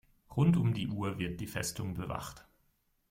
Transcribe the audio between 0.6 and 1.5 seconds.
die Uhr wird die